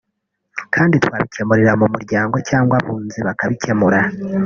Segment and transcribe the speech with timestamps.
[0.73, 3.99] kandi twabikemurira mu muryango cyangwa Abunzi bakabikemura”